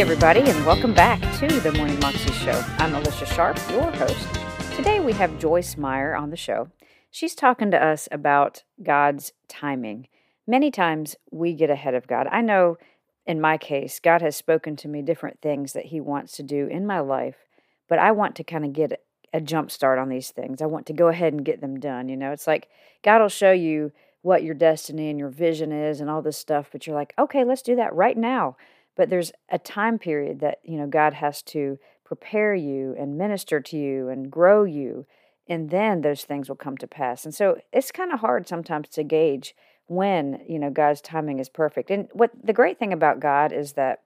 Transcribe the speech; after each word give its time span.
Everybody, 0.00 0.40
and 0.40 0.64
welcome 0.64 0.94
back 0.94 1.20
to 1.40 1.60
the 1.60 1.72
Morning 1.72 2.00
Moxie 2.00 2.32
Show. 2.32 2.64
I'm 2.78 2.94
Alicia 2.94 3.26
Sharp, 3.26 3.58
your 3.68 3.90
host. 3.92 4.28
Today 4.74 4.98
we 4.98 5.12
have 5.12 5.38
Joyce 5.38 5.76
Meyer 5.76 6.16
on 6.16 6.30
the 6.30 6.38
show. 6.38 6.70
She's 7.10 7.34
talking 7.34 7.70
to 7.70 7.84
us 7.84 8.08
about 8.10 8.62
God's 8.82 9.34
timing. 9.46 10.08
Many 10.46 10.70
times 10.70 11.16
we 11.30 11.52
get 11.52 11.68
ahead 11.68 11.92
of 11.92 12.06
God. 12.06 12.26
I 12.32 12.40
know 12.40 12.78
in 13.26 13.42
my 13.42 13.58
case, 13.58 14.00
God 14.00 14.22
has 14.22 14.38
spoken 14.38 14.74
to 14.76 14.88
me 14.88 15.02
different 15.02 15.42
things 15.42 15.74
that 15.74 15.84
He 15.84 16.00
wants 16.00 16.32
to 16.38 16.42
do 16.42 16.66
in 16.66 16.86
my 16.86 17.00
life, 17.00 17.36
but 17.86 17.98
I 17.98 18.12
want 18.12 18.36
to 18.36 18.42
kind 18.42 18.64
of 18.64 18.72
get 18.72 19.04
a 19.34 19.40
jump 19.42 19.70
start 19.70 19.98
on 19.98 20.08
these 20.08 20.30
things. 20.30 20.62
I 20.62 20.66
want 20.66 20.86
to 20.86 20.94
go 20.94 21.08
ahead 21.08 21.34
and 21.34 21.44
get 21.44 21.60
them 21.60 21.78
done. 21.78 22.08
You 22.08 22.16
know, 22.16 22.32
it's 22.32 22.46
like 22.46 22.70
God 23.04 23.20
will 23.20 23.28
show 23.28 23.52
you 23.52 23.92
what 24.22 24.44
your 24.44 24.54
destiny 24.54 25.10
and 25.10 25.18
your 25.18 25.28
vision 25.28 25.72
is 25.72 26.00
and 26.00 26.08
all 26.08 26.22
this 26.22 26.38
stuff, 26.38 26.70
but 26.72 26.86
you're 26.86 26.96
like, 26.96 27.12
okay, 27.18 27.44
let's 27.44 27.60
do 27.60 27.76
that 27.76 27.94
right 27.94 28.16
now 28.16 28.56
but 28.96 29.10
there's 29.10 29.32
a 29.50 29.58
time 29.58 29.98
period 29.98 30.40
that 30.40 30.58
you 30.64 30.76
know 30.76 30.86
God 30.86 31.14
has 31.14 31.42
to 31.44 31.78
prepare 32.04 32.54
you 32.54 32.94
and 32.98 33.16
minister 33.16 33.60
to 33.60 33.76
you 33.76 34.08
and 34.08 34.30
grow 34.30 34.64
you 34.64 35.06
and 35.48 35.70
then 35.70 36.00
those 36.00 36.22
things 36.22 36.48
will 36.48 36.56
come 36.56 36.76
to 36.78 36.86
pass. 36.86 37.24
And 37.24 37.34
so 37.34 37.58
it's 37.72 37.90
kind 37.90 38.12
of 38.12 38.20
hard 38.20 38.46
sometimes 38.46 38.88
to 38.90 39.02
gauge 39.02 39.54
when 39.86 40.40
you 40.48 40.58
know 40.58 40.70
God's 40.70 41.00
timing 41.00 41.40
is 41.40 41.48
perfect. 41.48 41.90
And 41.90 42.08
what 42.12 42.30
the 42.42 42.52
great 42.52 42.78
thing 42.78 42.92
about 42.92 43.20
God 43.20 43.52
is 43.52 43.72
that 43.72 44.02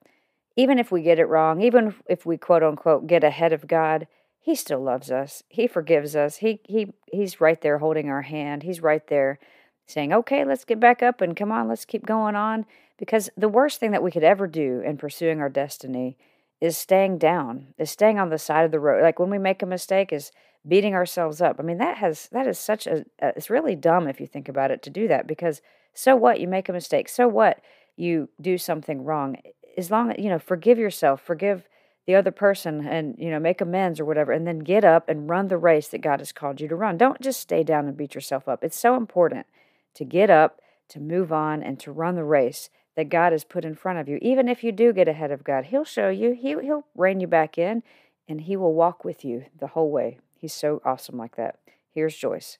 even 0.55 0.79
if 0.79 0.91
we 0.91 1.01
get 1.01 1.19
it 1.19 1.25
wrong 1.25 1.61
even 1.61 1.95
if 2.07 2.25
we 2.25 2.37
quote 2.37 2.63
unquote 2.63 3.07
get 3.07 3.23
ahead 3.23 3.53
of 3.53 3.67
God 3.67 4.07
he 4.45 4.53
still 4.53 4.79
loves 4.79 5.09
us. 5.09 5.41
He 5.49 5.65
forgives 5.65 6.15
us. 6.15 6.37
He 6.37 6.59
he 6.65 6.93
he's 7.11 7.41
right 7.41 7.59
there 7.61 7.79
holding 7.79 8.09
our 8.09 8.21
hand. 8.21 8.61
He's 8.61 8.79
right 8.79 9.05
there 9.07 9.39
saying 9.87 10.13
okay 10.13 10.43
let's 10.43 10.65
get 10.65 10.79
back 10.79 11.03
up 11.03 11.21
and 11.21 11.35
come 11.35 11.51
on 11.51 11.67
let's 11.67 11.85
keep 11.85 12.05
going 12.05 12.35
on 12.35 12.65
because 12.97 13.29
the 13.35 13.49
worst 13.49 13.79
thing 13.79 13.91
that 13.91 14.03
we 14.03 14.11
could 14.11 14.23
ever 14.23 14.47
do 14.47 14.81
in 14.85 14.97
pursuing 14.97 15.39
our 15.39 15.49
destiny 15.49 16.17
is 16.61 16.77
staying 16.77 17.17
down, 17.17 17.73
is 17.77 17.91
staying 17.91 18.19
on 18.19 18.29
the 18.29 18.37
side 18.37 18.65
of 18.65 18.71
the 18.71 18.79
road. 18.79 19.01
Like 19.01 19.19
when 19.19 19.29
we 19.29 19.37
make 19.37 19.61
a 19.61 19.67
mistake, 19.67 20.13
is 20.13 20.31
beating 20.67 20.95
ourselves 20.95 21.41
up. 21.41 21.57
I 21.59 21.63
mean, 21.63 21.77
that 21.77 21.97
has 21.97 22.29
that 22.31 22.47
is 22.47 22.57
such 22.57 22.87
a, 22.87 23.05
a 23.21 23.29
it's 23.35 23.49
really 23.49 23.75
dumb 23.75 24.07
if 24.07 24.19
you 24.19 24.27
think 24.27 24.49
about 24.49 24.71
it 24.71 24.81
to 24.83 24.89
do 24.89 25.07
that 25.07 25.27
because 25.27 25.61
so 25.93 26.15
what 26.15 26.39
you 26.39 26.47
make 26.47 26.69
a 26.69 26.73
mistake, 26.73 27.09
so 27.09 27.27
what 27.27 27.61
you 27.95 28.29
do 28.41 28.57
something 28.57 29.03
wrong. 29.03 29.37
As 29.77 29.91
long 29.91 30.11
as 30.11 30.17
you 30.17 30.29
know, 30.29 30.39
forgive 30.39 30.77
yourself, 30.77 31.21
forgive 31.21 31.67
the 32.05 32.15
other 32.15 32.31
person 32.31 32.87
and 32.87 33.15
you 33.17 33.29
know 33.29 33.39
make 33.39 33.61
amends 33.61 33.99
or 33.99 34.05
whatever 34.05 34.31
and 34.31 34.45
then 34.45 34.59
get 34.59 34.83
up 34.83 35.09
and 35.09 35.29
run 35.29 35.47
the 35.47 35.57
race 35.57 35.87
that 35.87 36.01
god 36.01 36.19
has 36.19 36.31
called 36.31 36.61
you 36.61 36.67
to 36.67 36.75
run 36.75 36.97
don't 36.97 37.19
just 37.19 37.39
stay 37.39 37.63
down 37.63 37.87
and 37.87 37.97
beat 37.97 38.13
yourself 38.13 38.47
up 38.47 38.63
it's 38.63 38.77
so 38.77 38.95
important 38.95 39.45
to 39.93 40.05
get 40.05 40.29
up 40.29 40.59
to 40.87 40.99
move 40.99 41.33
on 41.33 41.63
and 41.63 41.79
to 41.79 41.91
run 41.91 42.15
the 42.15 42.23
race 42.23 42.69
that 42.95 43.09
God 43.09 43.31
has 43.31 43.43
put 43.43 43.65
in 43.65 43.75
front 43.75 43.99
of 43.99 44.07
you. 44.07 44.17
Even 44.21 44.47
if 44.47 44.63
you 44.63 44.71
do 44.71 44.93
get 44.93 45.07
ahead 45.07 45.31
of 45.31 45.43
God, 45.43 45.65
He'll 45.65 45.83
show 45.83 46.09
you, 46.09 46.31
he, 46.31 46.49
He'll 46.61 46.85
rein 46.95 47.19
you 47.19 47.27
back 47.27 47.57
in, 47.57 47.83
and 48.27 48.41
He 48.41 48.55
will 48.55 48.73
walk 48.73 49.03
with 49.05 49.23
you 49.23 49.45
the 49.59 49.67
whole 49.67 49.91
way. 49.91 50.19
He's 50.39 50.53
so 50.53 50.81
awesome 50.85 51.17
like 51.17 51.35
that. 51.35 51.59
Here's 51.91 52.15
Joyce. 52.15 52.57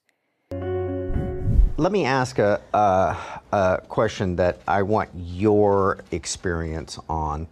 Let 1.78 1.92
me 1.92 2.06
ask 2.06 2.38
a, 2.38 2.62
a, 2.72 3.16
a 3.52 3.82
question 3.88 4.36
that 4.36 4.60
I 4.66 4.82
want 4.82 5.10
your 5.14 5.98
experience 6.10 6.98
on. 7.08 7.48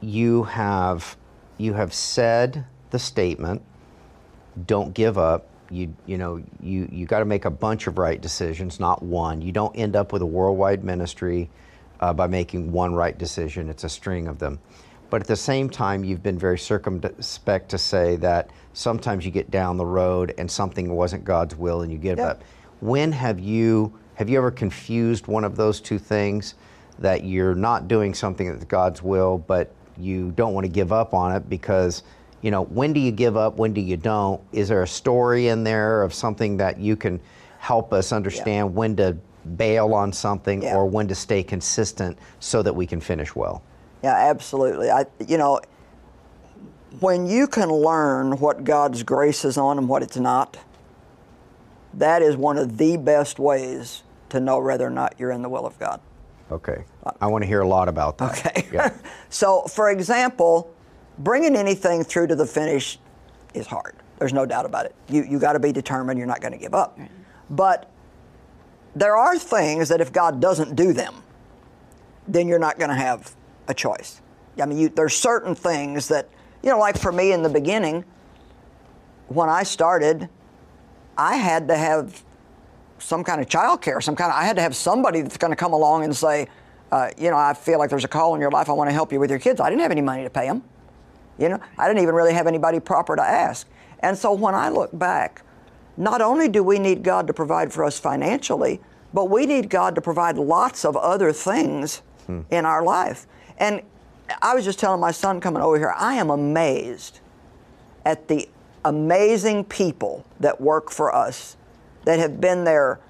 You 0.00 0.42
have 0.42 1.16
you 1.56 1.74
have 1.74 1.94
said 1.94 2.66
the 2.90 2.98
statement, 2.98 3.62
"Don't 4.66 4.92
give 4.92 5.16
up." 5.16 5.48
You 5.70 5.94
you 6.06 6.18
know 6.18 6.42
you 6.62 6.88
you 6.90 7.06
got 7.06 7.20
to 7.20 7.24
make 7.24 7.44
a 7.44 7.50
bunch 7.50 7.86
of 7.86 7.98
right 7.98 8.20
decisions, 8.20 8.80
not 8.80 9.02
one. 9.02 9.40
You 9.40 9.52
don't 9.52 9.74
end 9.74 9.96
up 9.96 10.12
with 10.12 10.22
a 10.22 10.26
worldwide 10.26 10.84
ministry 10.84 11.50
uh, 12.00 12.12
by 12.12 12.26
making 12.26 12.72
one 12.72 12.94
right 12.94 13.16
decision. 13.16 13.68
It's 13.68 13.84
a 13.84 13.88
string 13.88 14.28
of 14.28 14.38
them. 14.38 14.58
But 15.10 15.20
at 15.20 15.28
the 15.28 15.36
same 15.36 15.70
time, 15.70 16.02
you've 16.02 16.22
been 16.22 16.38
very 16.38 16.58
circumspect 16.58 17.68
to 17.70 17.78
say 17.78 18.16
that 18.16 18.50
sometimes 18.72 19.24
you 19.24 19.30
get 19.30 19.50
down 19.50 19.76
the 19.76 19.86
road 19.86 20.34
and 20.38 20.50
something 20.50 20.90
wasn't 20.92 21.24
God's 21.24 21.54
will 21.54 21.82
and 21.82 21.92
you 21.92 21.98
give 21.98 22.18
yep. 22.18 22.28
up. 22.28 22.44
When 22.80 23.12
have 23.12 23.38
you 23.38 23.92
have 24.14 24.28
you 24.28 24.38
ever 24.38 24.50
confused 24.50 25.26
one 25.26 25.44
of 25.44 25.56
those 25.56 25.80
two 25.80 25.98
things 25.98 26.54
that 26.98 27.24
you're 27.24 27.54
not 27.54 27.88
doing 27.88 28.14
something 28.14 28.52
that's 28.52 28.64
God's 28.64 29.02
will, 29.02 29.38
but 29.38 29.72
you 29.96 30.32
don't 30.32 30.54
want 30.54 30.64
to 30.64 30.72
give 30.72 30.92
up 30.92 31.14
on 31.14 31.34
it 31.34 31.48
because 31.48 32.02
you 32.44 32.50
know, 32.50 32.64
when 32.64 32.92
do 32.92 33.00
you 33.00 33.10
give 33.10 33.38
up? 33.38 33.56
When 33.56 33.72
do 33.72 33.80
you 33.80 33.96
don't? 33.96 34.38
Is 34.52 34.68
there 34.68 34.82
a 34.82 34.86
story 34.86 35.48
in 35.48 35.64
there 35.64 36.02
of 36.02 36.12
something 36.12 36.58
that 36.58 36.78
you 36.78 36.94
can 36.94 37.18
help 37.58 37.90
us 37.94 38.12
understand 38.12 38.68
yeah. 38.68 38.76
when 38.76 38.96
to 38.96 39.16
bail 39.56 39.94
on 39.94 40.12
something 40.12 40.62
yeah. 40.62 40.76
or 40.76 40.84
when 40.84 41.08
to 41.08 41.14
stay 41.14 41.42
consistent 41.42 42.18
so 42.40 42.62
that 42.62 42.74
we 42.74 42.86
can 42.86 43.00
finish 43.00 43.34
well? 43.34 43.62
Yeah, 44.02 44.14
absolutely. 44.14 44.90
I, 44.90 45.06
you 45.26 45.38
know, 45.38 45.58
when 47.00 47.26
you 47.26 47.46
can 47.46 47.70
learn 47.70 48.32
what 48.32 48.62
God's 48.62 49.02
grace 49.02 49.46
is 49.46 49.56
on 49.56 49.78
and 49.78 49.88
what 49.88 50.02
it's 50.02 50.18
not, 50.18 50.58
that 51.94 52.20
is 52.20 52.36
one 52.36 52.58
of 52.58 52.76
the 52.76 52.98
best 52.98 53.38
ways 53.38 54.02
to 54.28 54.38
know 54.38 54.58
whether 54.58 54.86
or 54.86 54.90
not 54.90 55.14
you're 55.18 55.30
in 55.30 55.40
the 55.40 55.48
will 55.48 55.64
of 55.64 55.78
God. 55.78 55.98
Okay. 56.50 56.84
I 57.22 57.26
want 57.26 57.40
to 57.40 57.48
hear 57.48 57.62
a 57.62 57.66
lot 57.66 57.88
about 57.88 58.18
that. 58.18 58.38
Okay. 58.38 58.68
Yeah. 58.70 58.94
so, 59.30 59.62
for 59.62 59.88
example, 59.88 60.73
bringing 61.18 61.56
anything 61.56 62.04
through 62.04 62.28
to 62.28 62.36
the 62.36 62.46
finish 62.46 62.98
is 63.54 63.66
hard. 63.66 63.96
There's 64.18 64.32
no 64.32 64.46
doubt 64.46 64.66
about 64.66 64.86
it. 64.86 64.94
You 65.08 65.24
you 65.24 65.38
got 65.38 65.54
to 65.54 65.60
be 65.60 65.72
determined. 65.72 66.18
You're 66.18 66.28
not 66.28 66.40
going 66.40 66.52
to 66.52 66.58
give 66.58 66.74
up. 66.74 66.96
Right. 66.98 67.10
But 67.50 67.90
there 68.94 69.16
are 69.16 69.38
things 69.38 69.88
that 69.88 70.00
if 70.00 70.12
God 70.12 70.40
doesn't 70.40 70.76
do 70.76 70.92
them, 70.92 71.14
then 72.28 72.48
you're 72.48 72.58
not 72.58 72.78
going 72.78 72.90
to 72.90 72.96
have 72.96 73.34
a 73.68 73.74
choice. 73.74 74.20
I 74.60 74.66
mean, 74.66 74.78
you, 74.78 74.88
there's 74.88 75.14
certain 75.14 75.54
things 75.54 76.08
that 76.08 76.28
you 76.62 76.70
know, 76.70 76.78
like 76.78 76.96
for 76.96 77.12
me 77.12 77.32
in 77.32 77.42
the 77.42 77.48
beginning, 77.50 78.04
when 79.28 79.50
I 79.50 79.64
started, 79.64 80.30
I 81.18 81.36
had 81.36 81.68
to 81.68 81.76
have 81.76 82.24
some 82.98 83.22
kind 83.22 83.40
of 83.40 83.48
child 83.48 83.82
care, 83.82 84.00
some 84.00 84.16
kind 84.16 84.32
of, 84.32 84.38
I 84.38 84.44
had 84.44 84.56
to 84.56 84.62
have 84.62 84.74
somebody 84.74 85.20
that's 85.20 85.36
going 85.36 85.50
to 85.50 85.56
come 85.56 85.74
along 85.74 86.04
and 86.04 86.16
say, 86.16 86.48
uh, 86.90 87.10
you 87.18 87.30
know, 87.30 87.36
I 87.36 87.52
feel 87.52 87.78
like 87.78 87.90
there's 87.90 88.04
a 88.04 88.08
call 88.08 88.34
in 88.34 88.40
your 88.40 88.50
life. 88.50 88.70
I 88.70 88.72
want 88.72 88.88
to 88.88 88.94
help 88.94 89.12
you 89.12 89.20
with 89.20 89.28
your 89.28 89.38
kids. 89.38 89.60
I 89.60 89.68
didn't 89.68 89.82
have 89.82 89.90
any 89.90 90.00
money 90.00 90.22
to 90.22 90.30
pay 90.30 90.46
them. 90.46 90.62
You 91.38 91.48
know, 91.48 91.60
I 91.78 91.88
didn't 91.88 92.02
even 92.02 92.14
really 92.14 92.34
have 92.34 92.46
anybody 92.46 92.80
proper 92.80 93.16
to 93.16 93.22
ask. 93.22 93.68
And 94.00 94.16
so 94.16 94.32
when 94.32 94.54
I 94.54 94.68
look 94.68 94.96
back, 94.96 95.42
not 95.96 96.20
only 96.20 96.48
do 96.48 96.62
we 96.62 96.78
need 96.78 97.02
God 97.02 97.26
to 97.26 97.32
provide 97.32 97.72
for 97.72 97.84
us 97.84 97.98
financially, 97.98 98.80
but 99.12 99.30
we 99.30 99.46
need 99.46 99.70
God 99.70 99.94
to 99.94 100.00
provide 100.00 100.36
lots 100.36 100.84
of 100.84 100.96
other 100.96 101.32
things 101.32 102.02
hmm. 102.26 102.40
in 102.50 102.66
our 102.66 102.82
life. 102.82 103.26
And 103.58 103.82
I 104.42 104.54
was 104.54 104.64
just 104.64 104.78
telling 104.78 105.00
my 105.00 105.12
son 105.12 105.40
coming 105.40 105.62
over 105.62 105.78
here, 105.78 105.94
I 105.96 106.14
am 106.14 106.30
amazed 106.30 107.20
at 108.04 108.28
the 108.28 108.48
amazing 108.84 109.64
people 109.64 110.24
that 110.40 110.60
work 110.60 110.90
for 110.90 111.14
us 111.14 111.56
that 112.04 112.18
have 112.18 112.40
been 112.40 112.64
there 112.64 113.00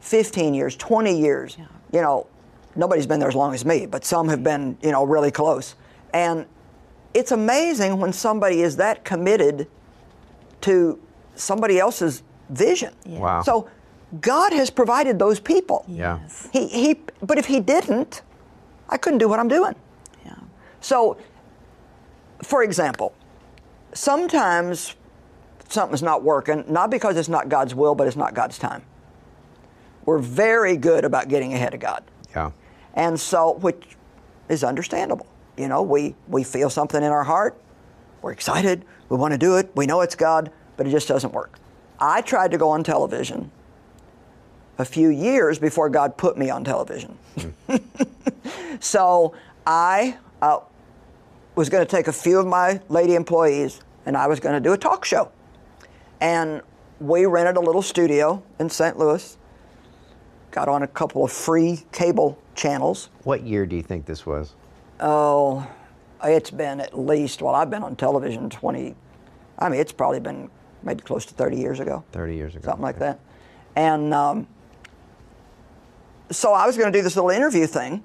15 0.00 0.54
years, 0.54 0.76
20 0.76 1.18
years. 1.18 1.56
Yeah. 1.58 1.66
You 1.92 2.00
know, 2.02 2.26
nobody's 2.74 3.06
been 3.06 3.20
there 3.20 3.28
as 3.28 3.34
long 3.34 3.54
as 3.54 3.64
me, 3.64 3.86
but 3.86 4.04
some 4.04 4.28
have 4.28 4.42
been, 4.42 4.76
you 4.82 4.90
know, 4.90 5.04
really 5.04 5.30
close. 5.30 5.74
And 6.12 6.46
it's 7.14 7.32
amazing 7.32 7.98
when 7.98 8.12
somebody 8.12 8.62
is 8.62 8.76
that 8.76 9.04
committed 9.04 9.68
to 10.62 10.98
somebody 11.34 11.78
else's 11.78 12.22
vision. 12.50 12.92
Yes. 13.04 13.20
Wow. 13.20 13.42
So 13.42 13.68
God 14.20 14.52
has 14.52 14.70
provided 14.70 15.18
those 15.18 15.40
people. 15.40 15.84
Yeah. 15.88 16.20
He, 16.52 16.68
he, 16.68 17.00
but 17.22 17.38
if 17.38 17.46
He 17.46 17.60
didn't, 17.60 18.22
I 18.88 18.96
couldn't 18.96 19.18
do 19.18 19.28
what 19.28 19.38
I'm 19.38 19.48
doing. 19.48 19.74
Yeah. 20.24 20.34
So, 20.80 21.16
for 22.42 22.62
example, 22.62 23.14
sometimes 23.92 24.94
something's 25.68 26.02
not 26.02 26.22
working, 26.22 26.64
not 26.68 26.90
because 26.90 27.16
it's 27.16 27.28
not 27.28 27.48
God's 27.48 27.74
will, 27.74 27.94
but 27.94 28.06
it's 28.06 28.16
not 28.16 28.34
God's 28.34 28.58
time. 28.58 28.82
We're 30.04 30.18
very 30.18 30.76
good 30.76 31.04
about 31.04 31.28
getting 31.28 31.52
ahead 31.52 31.74
of 31.74 31.80
God. 31.80 32.04
Yeah. 32.30 32.52
And 32.94 33.18
so, 33.18 33.54
which 33.54 33.96
is 34.48 34.62
understandable. 34.62 35.26
You 35.56 35.68
know, 35.68 35.82
we, 35.82 36.14
we 36.28 36.44
feel 36.44 36.70
something 36.70 37.02
in 37.02 37.10
our 37.10 37.24
heart. 37.24 37.58
We're 38.22 38.32
excited. 38.32 38.84
We 39.08 39.16
want 39.16 39.32
to 39.32 39.38
do 39.38 39.56
it. 39.56 39.70
We 39.74 39.86
know 39.86 40.00
it's 40.00 40.14
God, 40.14 40.50
but 40.76 40.86
it 40.86 40.90
just 40.90 41.08
doesn't 41.08 41.32
work. 41.32 41.58
I 41.98 42.20
tried 42.20 42.50
to 42.50 42.58
go 42.58 42.70
on 42.70 42.84
television 42.84 43.50
a 44.78 44.84
few 44.84 45.08
years 45.08 45.58
before 45.58 45.88
God 45.88 46.16
put 46.16 46.36
me 46.36 46.50
on 46.50 46.64
television. 46.64 47.16
so 48.80 49.34
I 49.66 50.18
uh, 50.42 50.60
was 51.54 51.70
going 51.70 51.84
to 51.84 51.90
take 51.90 52.08
a 52.08 52.12
few 52.12 52.38
of 52.38 52.46
my 52.46 52.80
lady 52.88 53.14
employees 53.14 53.80
and 54.04 54.16
I 54.16 54.26
was 54.26 54.40
going 54.40 54.54
to 54.54 54.60
do 54.60 54.72
a 54.72 54.78
talk 54.78 55.04
show. 55.04 55.30
And 56.20 56.62
we 57.00 57.26
rented 57.26 57.56
a 57.56 57.60
little 57.60 57.82
studio 57.82 58.42
in 58.58 58.70
St. 58.70 58.98
Louis, 58.98 59.36
got 60.50 60.68
on 60.68 60.82
a 60.82 60.86
couple 60.86 61.24
of 61.24 61.32
free 61.32 61.84
cable 61.92 62.38
channels. 62.54 63.08
What 63.24 63.42
year 63.42 63.66
do 63.66 63.76
you 63.76 63.82
think 63.82 64.06
this 64.06 64.24
was? 64.24 64.54
Oh, 65.00 65.66
it's 66.24 66.50
been 66.50 66.80
at 66.80 66.98
least, 66.98 67.42
well, 67.42 67.54
I've 67.54 67.70
been 67.70 67.82
on 67.82 67.96
television 67.96 68.50
20, 68.50 68.94
I 69.58 69.68
mean, 69.68 69.80
it's 69.80 69.92
probably 69.92 70.20
been 70.20 70.50
maybe 70.82 71.02
close 71.02 71.24
to 71.26 71.34
30 71.34 71.56
years 71.56 71.80
ago. 71.80 72.04
30 72.12 72.34
years 72.34 72.56
ago. 72.56 72.64
Something 72.64 72.82
like 72.82 72.98
that. 72.98 73.20
And 73.74 74.14
um, 74.14 74.46
so 76.30 76.52
I 76.52 76.66
was 76.66 76.76
going 76.76 76.92
to 76.92 76.98
do 76.98 77.02
this 77.02 77.16
little 77.16 77.30
interview 77.30 77.66
thing. 77.66 78.02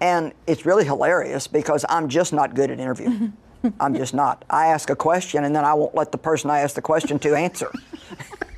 And 0.00 0.32
it's 0.46 0.64
really 0.64 0.84
hilarious 0.84 1.46
because 1.46 1.84
I'm 1.88 2.08
just 2.08 2.32
not 2.32 2.54
good 2.54 2.70
at 2.70 2.80
interviewing. 2.80 3.36
I'm 3.80 3.94
just 3.94 4.14
not. 4.14 4.44
I 4.48 4.68
ask 4.68 4.88
a 4.88 4.96
question 4.96 5.44
and 5.44 5.54
then 5.54 5.64
I 5.64 5.74
won't 5.74 5.94
let 5.94 6.12
the 6.12 6.18
person 6.18 6.48
I 6.50 6.60
ask 6.60 6.74
the 6.74 6.82
question 6.82 7.18
to 7.18 7.34
answer. 7.34 7.70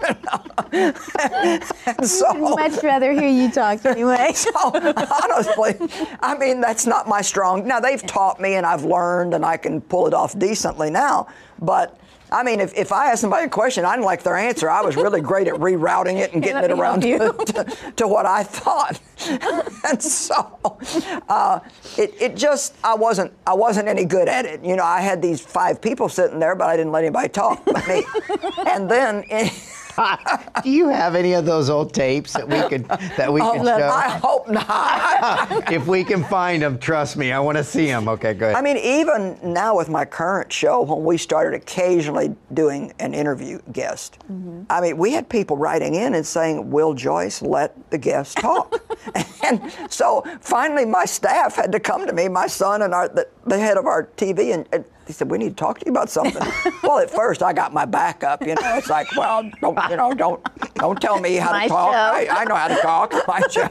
So, 2.04 2.32
Much 2.34 2.82
rather 2.82 3.12
hear 3.12 3.28
you 3.28 3.50
talk 3.50 3.84
anyway. 3.84 4.32
so, 4.34 4.50
honestly, 4.54 5.76
I 6.20 6.37
mean, 6.38 6.60
that's 6.60 6.87
not 6.87 7.08
my 7.08 7.20
strong. 7.20 7.66
Now, 7.66 7.81
they've 7.81 8.04
taught 8.04 8.40
me 8.40 8.54
and 8.54 8.66
I've 8.66 8.84
learned 8.84 9.34
and 9.34 9.44
I 9.44 9.56
can 9.56 9.81
pull 9.81 10.06
it 10.06 10.14
off 10.14 10.38
decently 10.38 10.90
now. 10.90 11.28
But 11.60 11.99
I 12.32 12.43
mean, 12.43 12.60
if, 12.60 12.75
if 12.75 12.93
I 12.93 13.10
ask 13.10 13.20
somebody 13.20 13.44
a 13.44 13.49
question, 13.49 13.84
I 13.84 13.93
didn't 13.93 14.06
like 14.06 14.22
their 14.22 14.37
answer. 14.37 14.70
I 14.70 14.81
was 14.81 14.96
really 14.96 15.20
great 15.20 15.49
at 15.49 15.54
rerouting 15.54 16.19
it 16.19 16.32
and 16.32 16.43
getting 16.43 16.64
it 16.64 16.70
around 16.70 17.02
to, 17.02 17.19
to, 17.19 17.93
to 17.96 18.08
what 18.08 18.25
I 18.25 18.43
thought. 18.43 18.99
and 19.88 20.02
so, 20.02 20.78
uh, 21.28 21.60
it, 21.99 22.14
it 22.20 22.37
just 22.37 22.75
I 22.82 22.94
wasn't 22.94 23.32
I 23.46 23.52
wasn't 23.52 23.87
any 23.87 24.06
good 24.06 24.28
at 24.28 24.46
it. 24.46 24.64
You 24.64 24.76
know, 24.76 24.84
I 24.84 25.02
had 25.02 25.20
these 25.20 25.40
five 25.40 25.81
people 25.81 26.08
sitting 26.08 26.38
there, 26.40 26.56
but 26.56 26.69
I 26.69 26.76
didn't 26.76 26.93
let 26.93 27.04
anybody 27.04 27.28
talk 27.28 27.64
but 27.66 27.87
me. 27.87 28.02
and 28.66 28.90
then. 28.90 29.25
Do 30.62 30.70
you 30.70 30.88
have 30.88 31.14
any 31.14 31.34
of 31.34 31.44
those 31.44 31.70
old 31.70 31.92
tapes 31.92 32.32
that 32.34 32.48
we 32.48 32.60
could 32.68 32.86
that 33.16 33.32
we 33.32 33.40
oh, 33.42 33.52
could 33.52 33.64
show? 33.64 33.88
I 33.88 34.08
hope 34.08 34.48
not. 34.48 35.72
if 35.72 35.86
we 35.86 36.04
can 36.04 36.24
find 36.24 36.62
them, 36.62 36.78
trust 36.78 37.16
me, 37.16 37.32
I 37.32 37.38
want 37.38 37.58
to 37.58 37.64
see 37.64 37.86
them. 37.86 38.08
Okay, 38.08 38.34
good. 38.34 38.54
I 38.54 38.62
mean, 38.62 38.76
even 38.76 39.38
now 39.42 39.76
with 39.76 39.88
my 39.88 40.04
current 40.04 40.52
show, 40.52 40.82
when 40.82 41.04
we 41.04 41.18
started 41.18 41.60
occasionally 41.60 42.34
doing 42.52 42.92
an 42.98 43.14
interview 43.14 43.60
guest, 43.72 44.18
mm-hmm. 44.30 44.62
I 44.70 44.80
mean, 44.80 44.96
we 44.96 45.12
had 45.12 45.28
people 45.28 45.56
writing 45.56 45.94
in 45.94 46.14
and 46.14 46.26
saying, 46.26 46.70
"Will 46.70 46.94
Joyce 46.94 47.42
let 47.42 47.90
the 47.90 47.98
guest 47.98 48.38
talk?" 48.38 48.82
and 49.44 49.72
so 49.90 50.24
finally, 50.40 50.84
my 50.84 51.04
staff 51.04 51.56
had 51.56 51.72
to 51.72 51.80
come 51.80 52.06
to 52.06 52.12
me, 52.12 52.28
my 52.28 52.46
son 52.46 52.82
and 52.82 52.94
our 52.94 53.08
the, 53.08 53.28
the 53.46 53.58
head 53.58 53.76
of 53.76 53.86
our 53.86 54.04
TV, 54.16 54.54
and, 54.54 54.66
and 54.72 54.84
he 55.06 55.12
said, 55.12 55.31
"We 55.31 55.38
need 55.38 55.50
to 55.50 55.54
talk 55.54 55.78
to 55.81 55.87
you 55.87 55.93
about 55.93 56.10
something." 56.10 56.43
well, 56.82 56.99
at 56.99 57.10
first, 57.10 57.43
I 57.43 57.52
got 57.52 57.72
my 57.72 57.84
back 57.84 58.25
up. 58.25 58.40
You 58.43 58.54
know, 58.54 58.76
it's 58.76 58.90
like, 58.90 59.14
well, 59.16 59.50
don't 59.60 59.90
you 59.90 59.96
know, 59.96 60.14
don't 60.14 60.75
don't 60.75 61.00
tell 61.00 61.20
me 61.20 61.37
how 61.37 61.52
My 61.52 61.64
to 61.64 61.69
talk. 61.69 61.94
I, 61.94 62.26
I 62.28 62.44
know 62.44 62.54
how 62.54 62.69
to 62.69 62.76
talk. 62.76 63.12
My 63.28 63.40
show. 63.50 63.69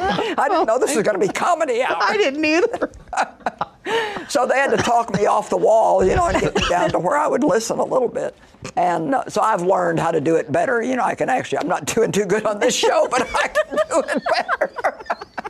I 0.00 0.48
didn't 0.48 0.66
know 0.66 0.78
this 0.78 0.94
was 0.94 1.04
going 1.04 1.18
to 1.20 1.26
be 1.26 1.32
comedy 1.32 1.82
hour. 1.82 1.96
I 2.00 2.16
didn't 2.16 2.44
either. 2.44 2.90
So 4.28 4.46
they 4.46 4.56
had 4.56 4.70
to 4.70 4.76
talk 4.76 5.14
me 5.14 5.24
off 5.24 5.48
the 5.48 5.56
wall, 5.56 6.04
you 6.04 6.14
know, 6.14 6.26
and 6.26 6.38
get 6.38 6.54
me 6.54 6.62
down 6.68 6.90
to 6.90 6.98
where 6.98 7.16
I 7.16 7.26
would 7.26 7.42
listen 7.42 7.78
a 7.78 7.84
little 7.84 8.08
bit. 8.08 8.36
And 8.76 9.14
uh, 9.14 9.24
so 9.28 9.40
I've 9.40 9.62
learned 9.62 9.98
how 9.98 10.10
to 10.10 10.20
do 10.20 10.36
it 10.36 10.52
better. 10.52 10.82
You 10.82 10.96
know, 10.96 11.04
I 11.04 11.14
can 11.14 11.30
actually, 11.30 11.58
I'm 11.58 11.68
not 11.68 11.86
doing 11.86 12.12
too 12.12 12.26
good 12.26 12.44
on 12.44 12.58
this 12.58 12.74
show, 12.74 13.08
but 13.10 13.22
I 13.34 13.48
can 13.48 13.76
do 13.88 14.00
it 14.00 14.22
better. 14.30 14.57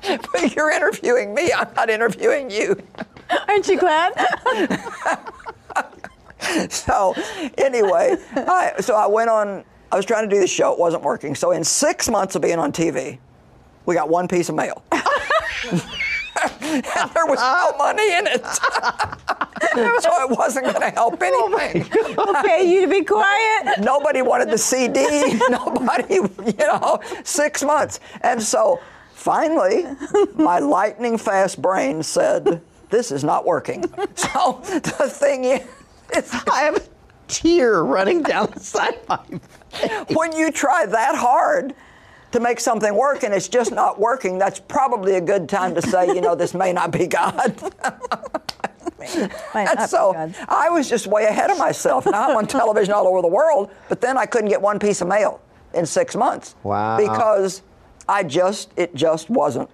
but 0.33 0.55
you're 0.55 0.71
interviewing 0.71 1.35
me, 1.35 1.53
I'm 1.53 1.73
not 1.75 1.91
interviewing 1.91 2.51
you. 2.51 2.81
Aren't 3.49 3.69
you 3.69 3.79
glad? 3.79 4.13
So 6.71 7.15
anyway, 7.59 8.17
I, 8.37 8.75
so 8.81 8.95
I 8.95 9.07
went 9.09 9.29
on, 9.29 9.65
I 9.91 9.97
was 9.97 10.07
trying 10.07 10.29
to 10.29 10.35
do 10.35 10.41
the 10.41 10.47
show, 10.47 10.73
it 10.73 10.79
wasn't 10.79 11.03
working. 11.03 11.35
So 11.35 11.51
in 11.51 11.65
six 11.65 12.09
months 12.09 12.37
of 12.37 12.43
being 12.43 12.61
on 12.61 12.71
TV, 12.71 13.19
we 13.87 13.97
got 13.97 14.09
one 14.09 14.29
piece 14.29 14.49
of 14.49 14.55
mail. 14.55 14.85
and 14.93 15.03
there 17.13 17.27
was 17.27 17.41
no 17.41 17.77
money 17.77 18.15
in 18.15 18.29
it. 18.29 18.47
so 20.01 20.23
it 20.23 20.31
wasn't 20.31 20.67
going 20.67 20.81
to 20.81 20.91
help 20.91 21.19
oh 21.21 21.57
anything. 21.59 22.17
okay, 22.17 22.71
you 22.71 22.83
to 22.83 22.89
be 22.89 23.05
quiet. 23.05 23.81
Nobody 23.81 24.23
wanted 24.23 24.49
the 24.49 24.59
CD. 24.59 25.39
Nobody, 25.51 26.15
you 26.15 26.57
know, 26.59 27.01
six 27.25 27.65
months. 27.65 27.99
And 28.21 28.41
so 28.41 28.81
finally, 29.29 29.85
my 30.37 30.59
lightning 30.59 31.19
fast 31.19 31.61
brain 31.61 32.03
said, 32.03 32.63
this 32.89 33.13
is 33.13 33.23
not 33.23 33.45
working. 33.45 33.85
So 34.17 34.61
the 34.65 35.09
thing 35.11 35.45
is, 35.45 35.63
I 36.51 36.63
have 36.63 36.77
a 36.77 36.83
tear 37.29 37.85
running 37.85 38.23
down 38.23 38.51
the 38.55 38.61
side 38.61 38.95
of 38.95 39.09
my 39.09 39.39
face. 39.71 40.17
when 40.17 40.33
you 40.33 40.51
try 40.51 40.87
that 40.87 41.15
hard 41.15 41.75
to 42.33 42.41
make 42.41 42.59
something 42.59 42.95
work 42.95 43.23
and 43.23 43.35
it's 43.35 43.49
just 43.49 43.71
not 43.71 44.01
working, 44.01 44.39
that's 44.39 44.61
probably 44.61 45.17
a 45.17 45.21
good 45.21 45.49
time 45.49 45.75
to 45.75 45.83
say, 45.83 46.07
you 46.07 46.21
know, 46.21 46.35
this 46.35 46.55
may 46.55 46.73
not 46.73 46.91
be 46.91 47.07
God. 47.07 47.61
Might 49.55 49.69
And 49.69 49.89
so 49.89 50.33
I 50.49 50.71
was 50.71 50.89
just 50.89 51.07
way 51.07 51.27
ahead 51.27 51.51
of 51.51 51.59
myself. 51.59 52.07
Now 52.07 52.31
I'm 52.31 52.37
on 52.37 52.47
television 52.47 52.95
all 52.95 53.07
over 53.07 53.21
the 53.21 53.29
world, 53.29 53.71
but 53.89 54.01
then 54.01 54.17
I 54.17 54.25
couldn't 54.25 54.49
get 54.49 54.61
one 54.61 54.79
piece 54.79 55.01
of 55.03 55.09
mail 55.09 55.41
in 55.75 55.85
six 55.87 56.17
months. 56.17 56.55
Wow. 56.63 56.97
Because 56.97 57.63
I 58.09 58.23
just, 58.25 58.73
it 58.77 58.95
just 58.95 59.29
wasn't 59.31 59.69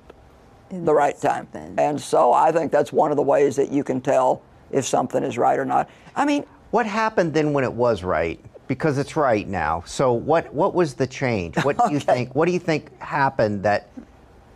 the 0.70 0.92
right 0.92 1.18
time. 1.20 1.46
Something. 1.52 1.74
And 1.78 2.00
so 2.00 2.32
I 2.32 2.50
think 2.50 2.72
that's 2.72 2.92
one 2.92 3.10
of 3.10 3.16
the 3.16 3.22
ways 3.22 3.56
that 3.56 3.70
you 3.70 3.84
can 3.84 4.00
tell 4.00 4.42
if 4.70 4.84
something 4.84 5.22
is 5.22 5.38
right 5.38 5.58
or 5.58 5.64
not. 5.64 5.88
I 6.16 6.24
mean, 6.24 6.44
What 6.70 6.86
happened 6.86 7.32
then 7.32 7.52
when 7.52 7.62
it 7.64 7.72
was 7.72 8.02
right? 8.02 8.40
Because 8.66 8.98
it's 8.98 9.14
right 9.14 9.46
now. 9.46 9.84
So 9.86 10.12
what 10.12 10.52
what 10.52 10.74
was 10.74 10.94
the 10.94 11.06
change? 11.06 11.56
What 11.64 11.76
do 11.78 11.92
you 11.92 12.00
think? 12.12 12.34
What 12.34 12.46
do 12.46 12.52
you 12.52 12.58
think 12.58 12.98
happened 13.00 13.62
that 13.62 13.88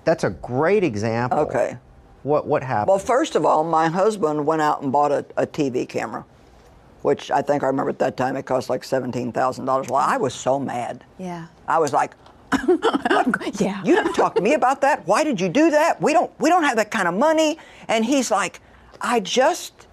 that's 0.04 0.25
a 0.25 0.30
great 0.30 0.82
example. 0.82 1.38
Okay. 1.40 1.76
What 2.22 2.46
what 2.46 2.62
happened? 2.64 2.88
Well, 2.88 2.98
first 2.98 3.36
of 3.36 3.44
all, 3.44 3.62
my 3.62 3.88
husband 3.88 4.46
went 4.46 4.62
out 4.62 4.82
and 4.82 4.90
bought 4.90 5.12
a, 5.12 5.25
a 5.36 5.46
TV 5.46 5.86
camera, 5.86 6.25
which 7.02 7.30
I 7.30 7.42
think 7.42 7.62
I 7.62 7.66
remember 7.66 7.90
at 7.90 7.98
that 7.98 8.16
time 8.16 8.34
it 8.36 8.46
cost 8.46 8.70
like 8.70 8.82
seventeen 8.82 9.30
thousand 9.30 9.66
dollars. 9.66 9.88
Well, 9.88 10.02
I 10.02 10.16
was 10.16 10.34
so 10.34 10.58
mad. 10.58 11.04
Yeah. 11.19 11.46
I 11.69 11.78
was 11.78 11.92
like, 11.92 12.14
Yeah. 13.61 13.83
"You 13.85 13.95
didn't 13.95 14.15
talk 14.15 14.35
to 14.37 14.43
me 14.43 14.55
about 14.55 14.81
that. 14.83 15.06
Why 15.06 15.25
did 15.25 15.41
you 15.41 15.49
do 15.49 15.71
that? 15.71 16.00
We 16.00 16.12
don't 16.12 16.31
we 16.41 16.49
don't 16.49 16.65
have 16.65 16.77
that 16.77 16.91
kind 16.91 17.09
of 17.09 17.15
money." 17.15 17.59
And 17.89 18.05
he's 18.05 18.31
like, 18.31 18.61
"I 19.00 19.21
just." 19.21 19.87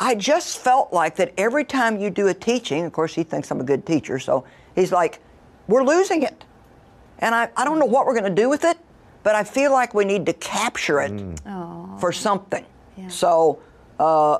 I 0.00 0.16
just 0.16 0.58
felt 0.58 0.92
like 0.92 1.14
that 1.16 1.32
every 1.38 1.64
time 1.64 2.00
you 2.00 2.10
do 2.10 2.26
a 2.26 2.34
teaching, 2.34 2.84
of 2.84 2.92
course, 2.92 3.14
he 3.14 3.22
thinks 3.22 3.52
I'm 3.52 3.60
a 3.60 3.64
good 3.64 3.86
teacher, 3.86 4.18
so 4.18 4.44
he's 4.74 4.90
like, 4.90 5.20
we're 5.68 5.84
losing 5.84 6.24
it. 6.24 6.44
And 7.20 7.36
I, 7.36 7.48
I 7.56 7.64
don't 7.64 7.78
know 7.78 7.86
what 7.86 8.06
we're 8.06 8.18
going 8.18 8.34
to 8.34 8.42
do 8.42 8.48
with 8.48 8.64
it, 8.64 8.76
but 9.22 9.36
I 9.36 9.44
feel 9.44 9.70
like 9.70 9.94
we 9.94 10.04
need 10.04 10.26
to 10.26 10.32
capture 10.32 11.00
it 11.00 11.40
for 12.00 12.10
something. 12.10 12.66
Yeah. 12.96 13.06
So 13.08 13.60
uh, 14.00 14.38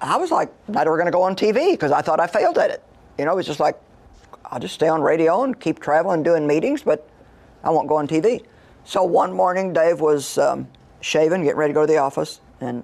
I 0.00 0.16
was 0.16 0.30
like, 0.30 0.50
not 0.68 0.86
ever 0.86 0.96
going 0.96 1.06
to 1.06 1.12
go 1.12 1.22
on 1.22 1.36
TV 1.36 1.72
because 1.72 1.92
I 1.92 2.00
thought 2.00 2.18
I 2.18 2.26
failed 2.26 2.56
at 2.56 2.70
it. 2.70 2.82
You 3.18 3.26
know, 3.26 3.32
it 3.32 3.36
was 3.36 3.46
just 3.46 3.60
like, 3.60 3.78
I'll 4.44 4.60
just 4.60 4.74
stay 4.74 4.88
on 4.88 5.02
radio 5.02 5.42
and 5.44 5.58
keep 5.58 5.80
traveling, 5.80 6.22
doing 6.22 6.46
meetings, 6.46 6.82
but 6.82 7.08
I 7.62 7.70
won't 7.70 7.88
go 7.88 7.96
on 7.96 8.08
TV. 8.08 8.44
So 8.84 9.02
one 9.02 9.32
morning, 9.32 9.72
Dave 9.72 10.00
was 10.00 10.38
um, 10.38 10.68
shaving, 11.00 11.42
getting 11.42 11.58
ready 11.58 11.72
to 11.72 11.74
go 11.74 11.82
to 11.82 11.86
the 11.86 11.98
office, 11.98 12.40
and 12.60 12.82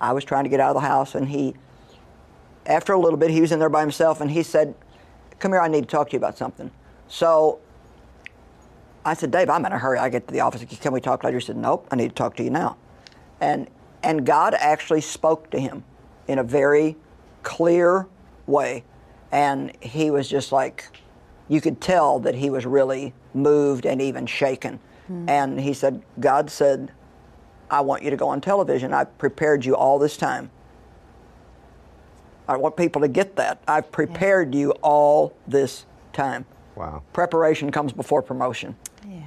I 0.00 0.12
was 0.12 0.24
trying 0.24 0.44
to 0.44 0.50
get 0.50 0.60
out 0.60 0.76
of 0.76 0.82
the 0.82 0.88
house, 0.88 1.14
and 1.14 1.28
he, 1.28 1.54
after 2.66 2.92
a 2.92 3.00
little 3.00 3.18
bit, 3.18 3.30
he 3.30 3.40
was 3.40 3.50
in 3.50 3.58
there 3.58 3.68
by 3.68 3.80
himself, 3.80 4.20
and 4.20 4.30
he 4.30 4.42
said, 4.42 4.74
"Come 5.38 5.52
here, 5.52 5.60
I 5.60 5.68
need 5.68 5.82
to 5.82 5.88
talk 5.88 6.10
to 6.10 6.12
you 6.12 6.18
about 6.18 6.38
something." 6.38 6.70
So 7.08 7.58
I 9.04 9.14
said, 9.14 9.30
"Dave, 9.30 9.50
I'm 9.50 9.64
in 9.66 9.72
a 9.72 9.78
hurry. 9.78 9.98
I 9.98 10.08
get 10.08 10.28
to 10.28 10.32
the 10.32 10.40
office. 10.40 10.64
Can 10.80 10.92
we 10.92 11.00
talk 11.00 11.24
later?" 11.24 11.38
He 11.38 11.44
said, 11.44 11.56
"Nope, 11.56 11.88
I 11.90 11.96
need 11.96 12.10
to 12.10 12.14
talk 12.14 12.36
to 12.36 12.44
you 12.44 12.50
now." 12.50 12.76
And 13.40 13.68
and 14.02 14.24
God 14.24 14.54
actually 14.54 15.00
spoke 15.00 15.50
to 15.50 15.58
him 15.58 15.84
in 16.28 16.38
a 16.38 16.44
very 16.44 16.96
clear 17.42 18.06
way, 18.46 18.84
and 19.32 19.72
he 19.80 20.10
was 20.10 20.28
just 20.28 20.52
like, 20.52 20.88
you 21.48 21.60
could 21.60 21.80
tell 21.80 22.20
that 22.20 22.34
he 22.34 22.50
was 22.50 22.66
really 22.66 23.12
moved 23.34 23.86
and 23.86 24.00
even 24.00 24.26
shaken. 24.26 24.78
Hmm. 25.06 25.28
And 25.28 25.60
he 25.60 25.72
said, 25.72 26.02
God 26.18 26.50
said, 26.50 26.92
I 27.70 27.80
want 27.80 28.02
you 28.02 28.10
to 28.10 28.16
go 28.16 28.28
on 28.28 28.40
television. 28.40 28.92
I've 28.92 29.16
prepared 29.18 29.64
you 29.64 29.74
all 29.76 29.98
this 29.98 30.16
time. 30.16 30.50
I 32.48 32.56
want 32.56 32.76
people 32.76 33.00
to 33.02 33.08
get 33.08 33.36
that. 33.36 33.62
I've 33.68 33.92
prepared 33.92 34.54
you 34.54 34.72
all 34.82 35.32
this 35.46 35.86
time. 36.12 36.46
wow. 36.74 37.02
Preparation 37.12 37.70
comes 37.70 37.92
before 37.92 38.22
promotion. 38.22 38.76
Yeah. 39.06 39.22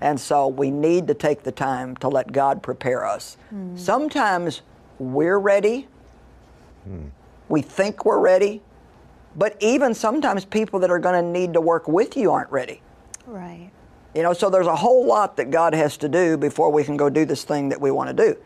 And 0.00 0.18
so 0.18 0.48
we 0.48 0.70
need 0.70 1.06
to 1.06 1.14
take 1.14 1.44
the 1.44 1.52
time 1.52 1.96
to 1.98 2.08
let 2.08 2.32
God 2.32 2.62
prepare 2.62 3.06
us. 3.06 3.36
Hmm. 3.50 3.76
Sometimes 3.76 4.62
we're 4.98 5.38
ready, 5.38 5.86
hmm. 6.84 7.06
we 7.48 7.62
think 7.62 8.04
we're 8.04 8.18
ready, 8.18 8.62
but 9.36 9.56
even 9.60 9.94
sometimes 9.94 10.44
people 10.44 10.80
that 10.80 10.90
are 10.90 10.98
going 10.98 11.22
to 11.22 11.30
need 11.30 11.52
to 11.54 11.60
work 11.60 11.88
with 11.88 12.16
you 12.16 12.30
aren't 12.30 12.50
ready. 12.50 12.80
Right. 13.26 13.70
You 14.14 14.22
know, 14.22 14.32
so 14.32 14.48
there's 14.48 14.68
a 14.68 14.76
whole 14.76 15.06
lot 15.06 15.36
that 15.36 15.50
God 15.50 15.74
has 15.74 15.96
to 15.98 16.08
do 16.08 16.36
before 16.36 16.70
we 16.70 16.84
can 16.84 16.96
go 16.96 17.10
do 17.10 17.24
this 17.24 17.42
thing 17.42 17.68
that 17.70 17.80
we 17.80 17.90
want 17.90 18.16
to 18.16 18.26
do. 18.26 18.38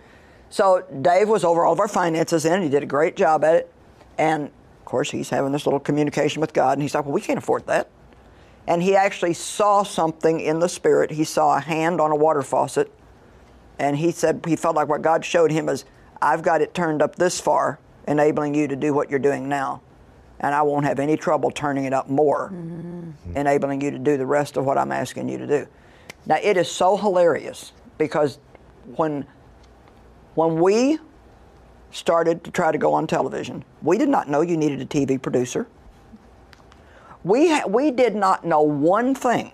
So 0.50 0.84
Dave 1.02 1.28
was 1.28 1.44
over 1.44 1.64
all 1.64 1.74
of 1.74 1.80
our 1.80 1.88
finances 1.88 2.46
in, 2.46 2.54
and 2.54 2.62
he 2.62 2.70
did 2.70 2.82
a 2.82 2.86
great 2.86 3.16
job 3.16 3.44
at 3.44 3.54
it. 3.54 3.72
And 4.16 4.44
of 4.46 4.84
course, 4.86 5.10
he's 5.10 5.28
having 5.28 5.52
this 5.52 5.66
little 5.66 5.80
communication 5.80 6.40
with 6.40 6.54
God, 6.54 6.72
and 6.72 6.82
he's 6.82 6.94
like, 6.94 7.04
Well, 7.04 7.12
we 7.12 7.20
can't 7.20 7.38
afford 7.38 7.66
that. 7.66 7.90
And 8.66 8.82
he 8.82 8.96
actually 8.96 9.34
saw 9.34 9.82
something 9.82 10.40
in 10.40 10.58
the 10.58 10.68
spirit. 10.68 11.10
He 11.10 11.24
saw 11.24 11.56
a 11.56 11.60
hand 11.60 12.00
on 12.00 12.10
a 12.10 12.16
water 12.16 12.42
faucet, 12.42 12.90
and 13.78 13.96
he 13.98 14.10
said 14.10 14.42
he 14.46 14.56
felt 14.56 14.74
like 14.74 14.88
what 14.88 15.02
God 15.02 15.24
showed 15.24 15.50
him 15.50 15.68
is, 15.68 15.84
I've 16.20 16.42
got 16.42 16.62
it 16.62 16.74
turned 16.74 17.02
up 17.02 17.16
this 17.16 17.38
far, 17.40 17.78
enabling 18.06 18.54
you 18.54 18.66
to 18.68 18.76
do 18.76 18.94
what 18.94 19.10
you're 19.10 19.18
doing 19.18 19.48
now. 19.48 19.82
And 20.40 20.54
I 20.54 20.62
won't 20.62 20.84
have 20.84 20.98
any 20.98 21.16
trouble 21.16 21.50
turning 21.50 21.84
it 21.84 21.92
up 21.92 22.08
more, 22.08 22.50
mm-hmm. 22.50 23.36
enabling 23.36 23.80
you 23.80 23.90
to 23.90 23.98
do 23.98 24.16
the 24.16 24.26
rest 24.26 24.56
of 24.56 24.64
what 24.64 24.78
I'm 24.78 24.92
asking 24.92 25.28
you 25.28 25.38
to 25.38 25.46
do. 25.46 25.66
Now, 26.26 26.36
it 26.42 26.56
is 26.56 26.70
so 26.70 26.96
hilarious 26.96 27.72
because 27.96 28.38
when, 28.96 29.26
when 30.34 30.60
we 30.60 30.98
started 31.90 32.44
to 32.44 32.50
try 32.50 32.70
to 32.70 32.78
go 32.78 32.92
on 32.92 33.06
television, 33.06 33.64
we 33.82 33.98
did 33.98 34.08
not 34.08 34.28
know 34.28 34.42
you 34.42 34.56
needed 34.56 34.80
a 34.80 34.86
TV 34.86 35.20
producer. 35.20 35.66
We, 37.24 37.50
ha- 37.50 37.66
we 37.66 37.90
did 37.90 38.14
not 38.14 38.44
know 38.44 38.62
one 38.62 39.14
thing 39.14 39.52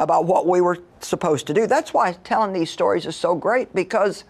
about 0.00 0.24
what 0.24 0.46
we 0.46 0.60
were 0.60 0.78
supposed 1.00 1.46
to 1.46 1.54
do. 1.54 1.66
That's 1.66 1.94
why 1.94 2.12
telling 2.24 2.52
these 2.52 2.70
stories 2.70 3.06
is 3.06 3.14
so 3.14 3.34
great 3.34 3.72
because 3.74 4.24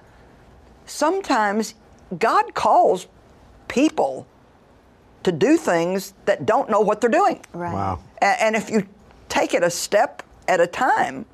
sometimes 0.85 1.75
God 2.19 2.55
calls 2.55 3.07
people 3.69 4.27
to 5.25 5.33
do 5.33 5.57
things 5.57 6.15
that 6.27 6.47
don't 6.47 6.71
know 6.71 6.81
what 6.81 7.01
they're 7.01 7.11
doing. 7.11 7.41
Right. 7.53 7.73
Wow. 7.73 7.99
A- 8.23 8.43
And 8.43 8.55
if 8.57 8.71
you 8.71 8.87
take 9.29 9.55
it 9.55 9.63
a 9.63 9.71
step 9.71 10.23
at 10.49 10.61
a 10.61 10.67
time, 10.67 11.25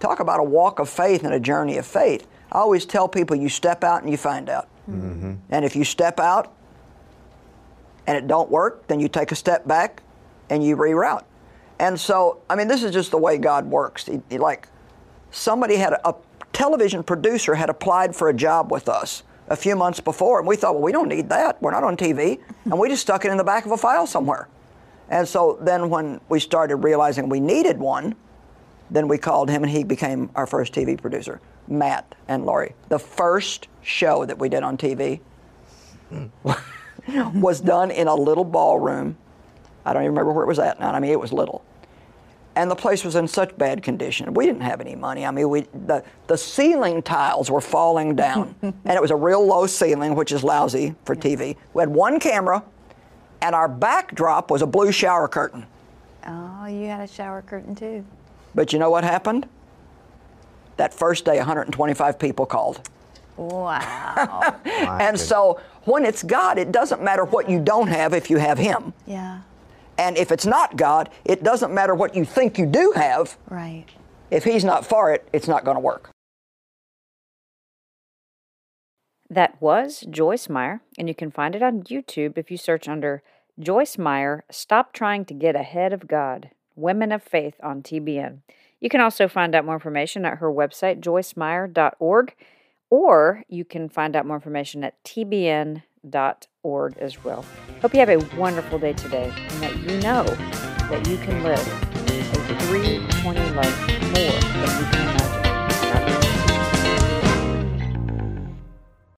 talk 0.00 0.20
about 0.20 0.40
a 0.40 0.44
walk 0.44 0.78
of 0.78 0.88
faith 0.88 1.24
and 1.24 1.34
a 1.34 1.40
journey 1.40 1.76
of 1.76 1.86
faith. 1.86 2.26
I 2.52 2.58
always 2.58 2.86
tell 2.86 3.08
people 3.08 3.36
you 3.36 3.48
step 3.48 3.84
out 3.84 4.02
and 4.02 4.10
you 4.10 4.16
find 4.16 4.48
out. 4.48 4.68
Mm-hmm. 4.88 5.34
And 5.50 5.64
if 5.64 5.74
you 5.76 5.84
step 5.84 6.20
out 6.20 6.52
and 8.06 8.16
it 8.16 8.26
don't 8.28 8.50
work, 8.50 8.86
then 8.86 9.00
you 9.00 9.08
take 9.08 9.32
a 9.32 9.34
step 9.36 9.66
back 9.66 10.02
and 10.48 10.64
you 10.64 10.76
reroute. 10.76 11.24
And 11.78 11.98
so, 11.98 12.40
I 12.48 12.54
mean, 12.54 12.68
this 12.68 12.82
is 12.82 12.92
just 12.92 13.10
the 13.10 13.18
way 13.18 13.36
God 13.36 13.66
works. 13.66 14.06
He, 14.06 14.22
he, 14.30 14.38
like 14.38 14.68
somebody 15.32 15.76
had 15.76 15.94
a, 15.94 16.08
a 16.10 16.14
television 16.52 17.02
producer 17.02 17.54
had 17.56 17.68
applied 17.68 18.14
for 18.14 18.28
a 18.28 18.34
job 18.34 18.70
with 18.70 18.88
us 18.88 19.24
a 19.48 19.56
few 19.56 19.76
months 19.76 20.00
before, 20.00 20.38
and 20.38 20.48
we 20.48 20.56
thought, 20.56 20.74
well, 20.74 20.82
we 20.82 20.92
don't 20.92 21.08
need 21.08 21.28
that. 21.28 21.60
We're 21.62 21.70
not 21.70 21.84
on 21.84 21.96
TV, 21.96 22.40
and 22.64 22.78
we 22.78 22.88
just 22.88 23.02
stuck 23.02 23.24
it 23.24 23.30
in 23.30 23.36
the 23.36 23.44
back 23.44 23.64
of 23.66 23.72
a 23.72 23.76
file 23.76 24.06
somewhere. 24.06 24.48
And 25.08 25.26
so 25.26 25.58
then, 25.60 25.88
when 25.88 26.20
we 26.28 26.40
started 26.40 26.76
realizing 26.76 27.28
we 27.28 27.40
needed 27.40 27.78
one, 27.78 28.16
then 28.90 29.08
we 29.08 29.18
called 29.18 29.48
him, 29.48 29.62
and 29.62 29.70
he 29.70 29.84
became 29.84 30.30
our 30.34 30.46
first 30.46 30.72
TV 30.72 31.00
producer, 31.00 31.40
Matt 31.68 32.14
and 32.28 32.44
Laurie. 32.44 32.74
The 32.88 32.98
first 32.98 33.68
show 33.82 34.24
that 34.24 34.38
we 34.38 34.48
did 34.48 34.62
on 34.62 34.76
TV 34.76 35.20
hmm. 36.08 36.26
was 37.40 37.60
done 37.60 37.90
in 37.90 38.08
a 38.08 38.14
little 38.14 38.44
ballroom. 38.44 39.16
I 39.84 39.92
don't 39.92 40.02
even 40.02 40.12
remember 40.12 40.32
where 40.32 40.44
it 40.44 40.48
was 40.48 40.58
at 40.58 40.80
now. 40.80 40.90
I 40.90 40.98
mean, 40.98 41.12
it 41.12 41.20
was 41.20 41.32
little. 41.32 41.64
And 42.56 42.70
the 42.70 42.74
place 42.74 43.04
was 43.04 43.16
in 43.16 43.28
such 43.28 43.56
bad 43.58 43.82
condition. 43.82 44.32
We 44.32 44.46
didn't 44.46 44.62
have 44.62 44.80
any 44.80 44.96
money. 44.96 45.26
I 45.26 45.30
mean, 45.30 45.50
we, 45.50 45.60
the, 45.86 46.02
the 46.26 46.38
ceiling 46.38 47.02
tiles 47.02 47.50
were 47.50 47.60
falling 47.60 48.16
down. 48.16 48.54
and 48.62 48.74
it 48.86 49.00
was 49.00 49.10
a 49.10 49.16
real 49.16 49.46
low 49.46 49.66
ceiling, 49.66 50.14
which 50.14 50.32
is 50.32 50.42
lousy 50.42 50.94
for 51.04 51.14
TV. 51.14 51.56
We 51.74 51.82
had 51.82 51.90
one 51.90 52.18
camera, 52.18 52.64
and 53.42 53.54
our 53.54 53.68
backdrop 53.68 54.50
was 54.50 54.62
a 54.62 54.66
blue 54.66 54.90
shower 54.90 55.28
curtain. 55.28 55.66
Oh, 56.26 56.64
you 56.66 56.86
had 56.86 57.00
a 57.02 57.06
shower 57.06 57.42
curtain 57.42 57.74
too. 57.74 58.04
But 58.54 58.72
you 58.72 58.78
know 58.78 58.90
what 58.90 59.04
happened? 59.04 59.46
That 60.78 60.94
first 60.94 61.26
day, 61.26 61.36
125 61.36 62.18
people 62.18 62.46
called. 62.46 62.88
Wow. 63.36 64.56
And 64.64 65.20
so 65.20 65.60
when 65.84 66.06
it's 66.06 66.22
God, 66.22 66.56
it 66.58 66.72
doesn't 66.72 67.02
matter 67.02 67.24
what 67.24 67.50
you 67.50 67.60
don't 67.60 67.88
have 67.88 68.14
if 68.14 68.30
you 68.30 68.38
have 68.38 68.56
Him. 68.56 68.94
yeah. 69.06 69.40
And 69.98 70.16
if 70.16 70.30
it's 70.30 70.46
not 70.46 70.76
God, 70.76 71.10
it 71.24 71.42
doesn't 71.42 71.72
matter 71.72 71.94
what 71.94 72.14
you 72.14 72.24
think 72.24 72.58
you 72.58 72.66
do 72.66 72.92
have. 72.96 73.38
Right. 73.48 73.86
If 74.30 74.44
He's 74.44 74.64
not 74.64 74.86
for 74.86 75.12
it, 75.12 75.28
it's 75.32 75.48
not 75.48 75.64
going 75.64 75.76
to 75.76 75.80
work. 75.80 76.10
That 79.28 79.60
was 79.60 80.04
Joyce 80.08 80.48
Meyer, 80.48 80.82
and 80.98 81.08
you 81.08 81.14
can 81.14 81.30
find 81.30 81.56
it 81.56 81.62
on 81.62 81.82
YouTube 81.82 82.38
if 82.38 82.50
you 82.50 82.56
search 82.56 82.88
under 82.88 83.22
Joyce 83.58 83.98
Meyer 83.98 84.44
Stop 84.50 84.92
Trying 84.92 85.24
to 85.24 85.34
Get 85.34 85.56
Ahead 85.56 85.92
of 85.92 86.06
God 86.06 86.50
Women 86.76 87.10
of 87.10 87.22
Faith 87.22 87.54
on 87.62 87.82
TBN. 87.82 88.42
You 88.80 88.88
can 88.88 89.00
also 89.00 89.26
find 89.26 89.54
out 89.54 89.64
more 89.64 89.74
information 89.74 90.24
at 90.24 90.38
her 90.38 90.52
website, 90.52 91.00
joycemeyer.org, 91.00 92.34
or 92.90 93.42
you 93.48 93.64
can 93.64 93.88
find 93.88 94.14
out 94.14 94.26
more 94.26 94.36
information 94.36 94.84
at 94.84 95.02
tbn.org 95.02 95.82
as 96.98 97.22
well. 97.24 97.44
Hope 97.82 97.94
you 97.94 98.00
have 98.00 98.08
a 98.08 98.18
wonderful 98.36 98.78
day 98.78 98.92
today 98.94 99.32
and 99.36 99.62
that 99.62 99.76
you 99.76 100.00
know 100.00 100.24
that 100.88 101.06
you 101.08 101.16
can 101.18 101.42
live 101.42 101.58
a 102.50 102.58
320 102.66 103.40
life 103.54 103.96
more 104.14 104.35